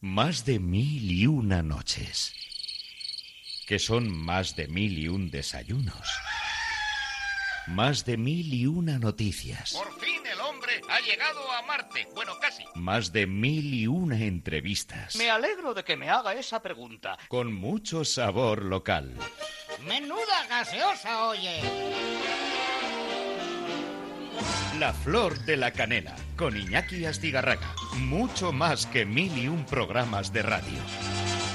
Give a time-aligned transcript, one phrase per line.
[0.00, 2.32] Más de mil y una noches.
[3.66, 6.08] Que son más de mil y un desayunos.
[7.66, 9.72] Más de mil y una noticias.
[9.72, 12.06] Por fin el hombre ha llegado a Marte.
[12.14, 12.62] Bueno, casi.
[12.76, 15.16] Más de mil y una entrevistas.
[15.16, 17.18] Me alegro de que me haga esa pregunta.
[17.26, 19.16] Con mucho sabor local.
[19.84, 21.60] Menuda gaseosa, oye.
[24.78, 26.14] La flor de la canela.
[26.36, 27.74] Con Iñaki Astigarraga.
[27.96, 30.78] Mucho más que mil y un programas de radio.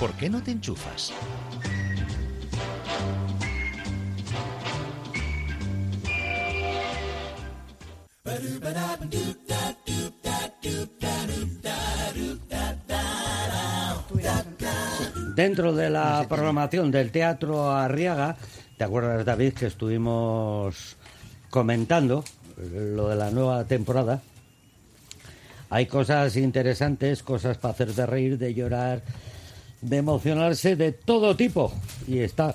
[0.00, 1.12] ¿Por qué no te enchufas?
[15.36, 18.36] Dentro de la programación del Teatro Arriaga,
[18.76, 20.96] ¿te acuerdas, David, que estuvimos
[21.50, 22.24] comentando
[22.56, 24.20] lo de la nueva temporada?
[25.70, 29.02] Hay cosas interesantes, cosas para hacer de reír, de llorar,
[29.80, 31.72] de emocionarse, de todo tipo.
[32.06, 32.54] Y está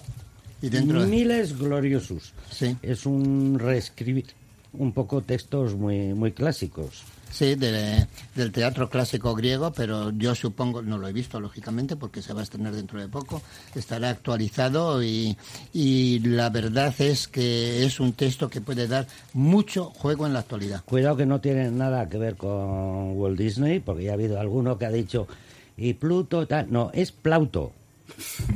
[0.62, 2.34] Y dentro de- Miles Gloriosus.
[2.52, 2.78] Sí.
[2.81, 4.26] Es un reescribir
[4.73, 7.02] un poco textos muy, muy clásicos.
[7.31, 12.22] Sí, de- del teatro clásico griego, pero yo supongo, no lo he visto lógicamente porque
[12.23, 13.42] se va a estrenar dentro de poco,
[13.75, 15.38] estará actualizado y,
[15.72, 20.39] y la verdad es que es un texto que puede dar mucho juego en la
[20.39, 20.83] actualidad.
[20.86, 24.78] Cuidado que no tiene nada que ver con Walt Disney, porque ya ha habido alguno
[24.80, 25.28] que ha dicho,
[25.75, 26.72] y Pluto, tal.
[26.72, 27.72] No, es Plauto,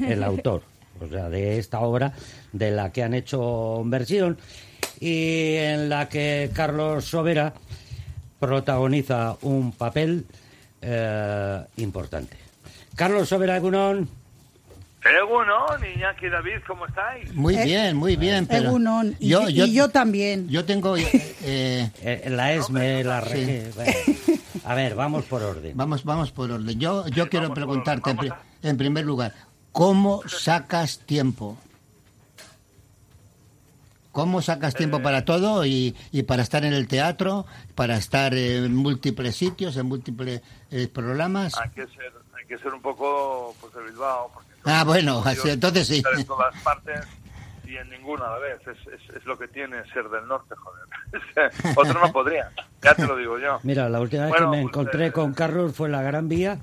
[0.08, 0.64] el autor,
[1.00, 2.14] o sea, de esta obra
[2.52, 4.38] de la que han hecho versión
[5.00, 7.54] y en la que Carlos Sobera
[8.42, 10.26] protagoniza un papel
[10.82, 12.36] eh, importante.
[12.96, 14.10] Carlos Sobera Egunon,
[15.04, 17.34] Egunon, Iñaki David, ¿cómo estáis?
[17.34, 20.50] Muy bien, muy bien, pero Egunon, y yo- y yo también.
[20.50, 21.08] Yo tengo eh,
[21.44, 23.62] eh, la ESME, la Sí.
[23.76, 23.92] Bueno.
[24.66, 25.76] A ver, vamos por orden.
[25.78, 26.80] Vamos, vamos por orden.
[26.80, 28.34] Yo, yo quiero preguntarte en, pri-
[28.64, 29.34] en primer lugar,
[29.72, 31.58] ¿cómo sacas tiempo?
[34.12, 37.46] ¿Cómo sacas tiempo para todo y, y para estar en el teatro,
[37.76, 41.58] para estar en múltiples sitios, en múltiples eh, programas?
[41.58, 45.50] Hay que ser, hay que ser un poco pues de Bilbao, porque Ah, bueno, así,
[45.50, 45.98] entonces sí.
[45.98, 47.02] estar en todas partes
[47.66, 48.60] y en ninguna a la vez.
[48.68, 51.52] Es, es, es lo que tiene ser del norte, joder.
[51.76, 52.52] Otro no podría,
[52.84, 53.60] ya te lo digo yo.
[53.64, 56.02] Mira, la última vez Bueno, que me pues, encontré eh, con Carlos fue en la
[56.02, 56.60] Gran Vía,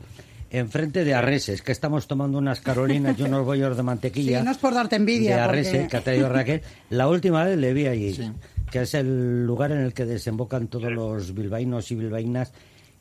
[0.50, 4.38] enfrente de Arreses, que estamos tomando unas carolinas y unos bollos de mantequilla.
[4.40, 6.62] Sí, no es por darte envidia, De porque- Arreses, que ha traído Raquel.
[6.90, 8.32] La última vez le vi allí,
[8.70, 12.52] que es el lugar en el que desembocan todos los bilbaínos y bilbaínas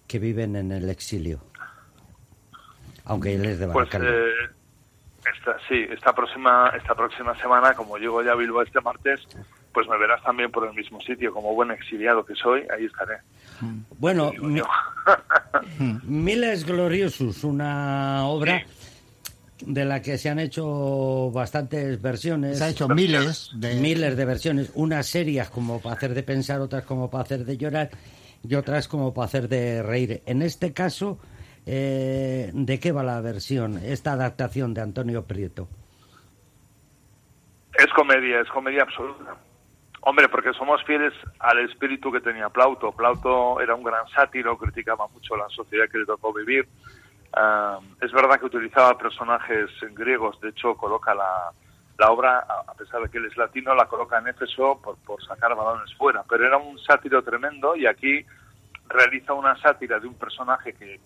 [0.08, 1.40] que viven en el exilio.
[3.06, 4.32] Aunque él es de Pues eh,
[5.38, 9.22] esta, sí, esta próxima, esta próxima semana, como llego ya a Bilbao este martes,
[9.78, 13.18] pues me verás también por el mismo sitio, como buen exiliado que soy, ahí estaré.
[14.00, 14.60] Bueno, mi-
[16.04, 18.64] Miles Gloriosus, una obra
[19.62, 22.58] de la que se han hecho bastantes versiones.
[22.58, 26.60] Se han hecho miles de- Miles de versiones, unas serias como para hacer de pensar,
[26.60, 27.92] otras como para hacer de llorar
[28.42, 30.24] y otras como para hacer de reír.
[30.26, 31.20] En este caso,
[31.68, 35.68] eh, ¿de qué va la versión, esta adaptación de Antonio Prieto?
[37.78, 39.38] Es comedia, es comedia absoluta.
[40.10, 42.94] Hombre, porque somos fieles al espíritu que tenía Plauto.
[42.94, 46.66] Plauto era un gran sátiro, criticaba mucho la sociedad que le tocó vivir.
[47.34, 51.52] Ah, es verdad que utilizaba personajes griegos, de hecho coloca la,
[52.10, 55.54] obra, a pesar de que él es latino, la coloca en Éfeso por, por sacar
[55.54, 56.24] balones fuera.
[56.24, 58.26] Pero era un sátiro tremendo y aquí
[58.88, 61.02] realiza una sátira de un personaje que,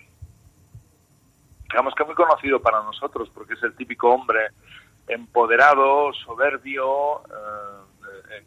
[1.63, 4.49] digamos que muy conocido para nosotros, porque es el típico hombre
[5.07, 7.90] empoderado, soberbio, eh,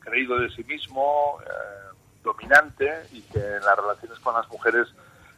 [0.01, 4.87] creído de sí mismo, eh, dominante y que en las relaciones con las mujeres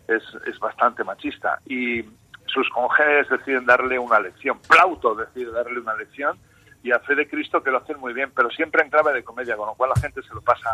[0.09, 1.61] es, es bastante machista.
[1.67, 2.03] Y
[2.47, 4.59] sus congéneres deciden darle una lección.
[4.69, 6.39] Plauto decide darle una lección
[6.83, 9.25] y a fe de Cristo que lo hacen muy bien, pero siempre en clave de
[9.25, 10.71] comedia, con lo cual la gente se lo pasa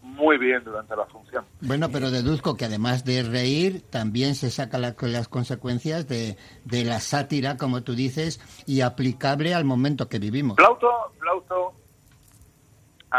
[0.00, 1.44] muy bien durante la función.
[1.60, 6.84] Bueno, pero deduzco que además de reír, también se saca la- las consecuencias de, de
[6.84, 10.56] la sátira, como tú dices, y aplicable al momento que vivimos.
[10.56, 11.74] Plauto, Plauto,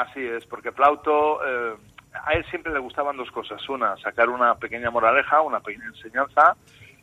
[0.01, 1.75] así es, porque Plauto, eh,
[2.13, 3.67] a él siempre le gustaban dos cosas.
[3.69, 6.55] Una, sacar una pequeña moraleja, una pequeña enseñanza,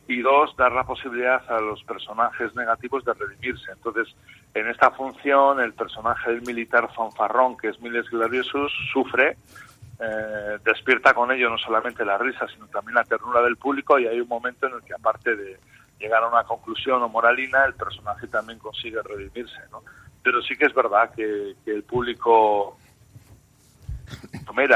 [0.07, 3.71] y dos, dar la posibilidad a los personajes negativos de redimirse.
[3.71, 4.13] Entonces,
[4.53, 9.37] en esta función, el personaje del militar fanfarrón, que es Miles Gloriosus, sufre,
[9.99, 14.07] eh, despierta con ello no solamente la risa, sino también la ternura del público, y
[14.07, 15.57] hay un momento en el que, aparte de
[15.99, 19.83] llegar a una conclusión o moralina, el personaje también consigue redimirse, ¿no?
[20.21, 22.77] Pero sí que es verdad que, que el público
[24.61, 24.67] Eh,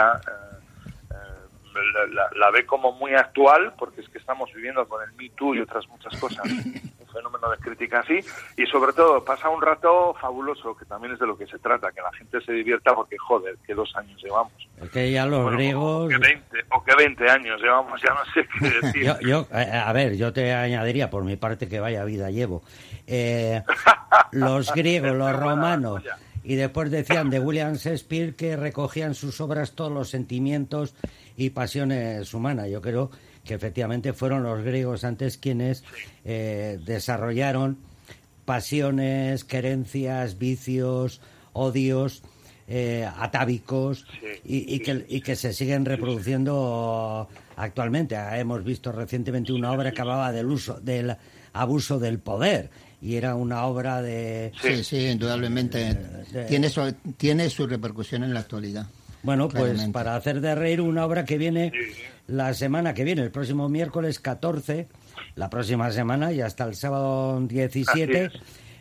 [1.11, 5.55] eh, la, ve como muy actual, porque es que estamos viviendo con el Me Too
[5.55, 6.43] y otras muchas cosas,
[6.99, 8.19] un fenómeno de crítica así,
[8.57, 11.91] y sobre todo pasa un rato fabuloso, que también es de lo que se trata,
[11.91, 14.53] que la gente se divierta, porque joder, que dos años llevamos.
[14.81, 16.05] Es que ya los griegos...
[16.05, 19.13] O que, 20, o que 20 años llevamos, ya no sé qué decir.
[19.21, 22.63] yo, eh, a ver, yo te añadiría por mi parte que vaya vida llevo.
[23.05, 23.61] Eh,
[24.31, 26.03] los griegos, los romanos
[26.47, 30.95] y después decían de William Shakespeare que recogían sus obras todos los sentimientos
[31.35, 32.69] y pasiones humanas.
[32.69, 33.11] Yo creo
[33.43, 35.83] que efectivamente fueron los griegos antes quienes
[36.23, 37.79] eh, desarrollaron
[38.45, 41.19] pasiones, querencias, vicios,
[41.51, 42.23] odios.
[42.69, 44.05] Eh, atávicos
[44.43, 48.17] y, que, y que se siguen reproduciendo actualmente.
[48.17, 51.15] Hemos visto recientemente una obra que hablaba del uso, del
[51.53, 52.69] abuso del poder
[53.01, 54.51] y era una obra de...
[54.61, 55.97] Sí, sí, indudablemente.
[56.47, 58.87] tiene, su, tiene su repercusión en la actualidad.
[59.23, 61.71] Bueno, pues para hacer de reír una obra que viene
[62.27, 64.87] la semana que viene, el próximo miércoles 14,
[65.35, 68.31] la próxima semana y hasta el sábado 17,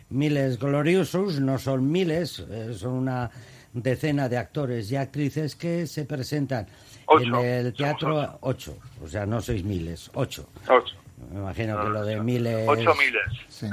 [0.09, 3.29] Miles Gloriosos, no son miles, eh, son una
[3.73, 6.67] decena de actores y actrices que se presentan
[7.19, 10.49] en el teatro 8, o sea, no sois miles, 8.
[10.69, 10.95] 8.
[11.31, 12.65] Me imagino que lo de miles.
[12.67, 13.23] Ocho miles.
[13.47, 13.67] Sí,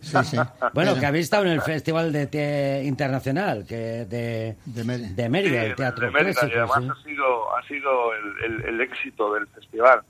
[0.24, 0.36] sí.
[0.72, 6.06] Bueno, que habéis estado en el Festival de Internacional que de, de, Mérida, el Teatro
[6.06, 10.02] de Clásico, y además ha sido, ha sido el, el, éxito del festival.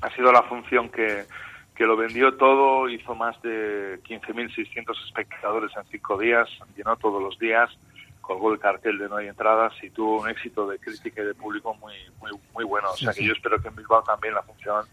[0.00, 1.24] Ha sido la función que,
[1.74, 7.38] que lo vendió todo, hizo más de 15.600 espectadores en cinco días, llenó todos los
[7.38, 7.70] días,
[8.20, 11.34] colgó el cartel de no hay entradas y tuvo un éxito de crítica y de
[11.34, 12.90] público muy muy muy bueno.
[12.90, 14.84] O sea que yo espero que en Bilbao también la función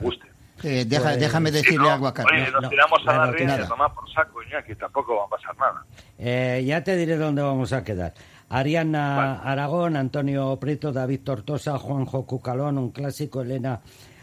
[0.00, 0.26] guste.
[0.62, 2.32] Eh, pues, déjame decirle algo a Carlos.
[2.34, 5.84] Oye, nos tiramos a la tomar por saco, que tampoco va a pasar nada.
[6.18, 8.14] Eh, ya te diré dónde vamos a quedar.
[8.48, 13.80] Ariana Aragón, Antonio Prieto, David Tortosa, Juanjo Cucalón, un clásico, Elena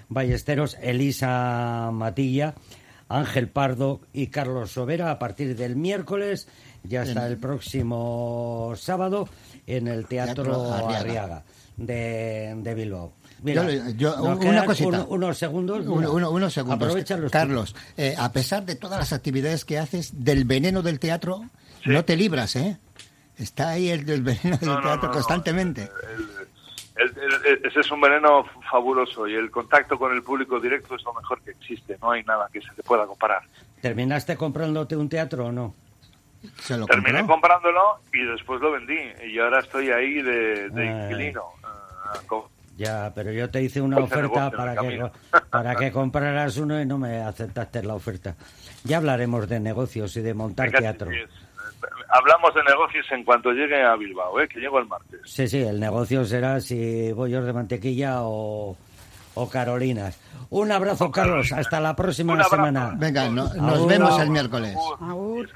[0.10, 2.54] Ballesteros, Elisa Matilla,
[3.10, 6.50] Ángel Pardo y Carlos Sobera a partir del miércoles
[6.84, 9.28] ya hasta el próximo sábado
[9.66, 11.44] en el Teatro, Arriaga,
[11.78, 13.14] de, de Bilbao
[13.44, 15.06] una cosita.
[15.10, 15.86] unos segundos.
[15.86, 16.96] unos segundos.
[17.32, 21.44] Carlos, eh, a pesar de todas las actividades que haces, del veneno del teatro,
[21.86, 22.78] no te libras, ¿eh?
[23.38, 25.90] Está ahí el del veneno del teatro constantemente.
[27.64, 31.42] ese es un veneno fabuloso y el contacto con el público directo es lo mejor
[31.42, 31.98] que existe.
[32.02, 33.44] No hay nada que se te pueda comparar.
[33.82, 35.76] ¿Terminaste comprándote un teatro o no?
[36.88, 38.98] Terminé comprándolo y después lo vendí.
[39.28, 41.04] Y ahora estoy ahí de, de ah.
[41.04, 41.44] inquilino.
[41.64, 42.20] Ah,
[42.78, 45.02] ya, pero yo te hice una oferta para que,
[45.50, 48.36] para que compraras uno y no me aceptaste la oferta.
[48.84, 51.10] Ya hablaremos de negocios y de montar teatro.
[52.10, 54.48] Hablamos de negocios en cuanto llegue a Bilbao, ¿eh?
[54.48, 55.20] que llego el martes.
[55.26, 58.78] Sí, sí, el negocio será si bollos de mantequilla o,
[59.34, 60.20] o Carolinas.
[60.50, 61.52] Un abrazo, Carlos.
[61.52, 62.94] Hasta la próxima semana.
[62.96, 64.76] Venga, nos vemos el miércoles.